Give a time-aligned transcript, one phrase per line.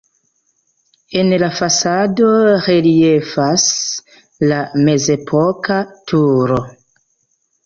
[1.19, 2.29] En la fasado
[2.67, 3.67] reliefas
[4.53, 5.79] la mezepoka
[6.13, 6.59] turo.